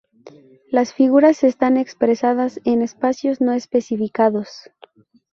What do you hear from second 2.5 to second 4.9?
en espacios no especificados.